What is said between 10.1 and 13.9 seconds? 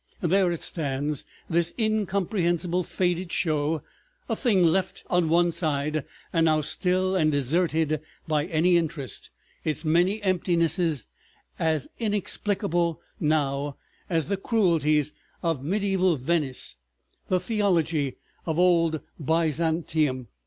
emptinesses as inexplicable now